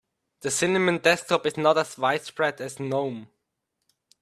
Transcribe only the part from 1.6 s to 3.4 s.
as widespread as gnome.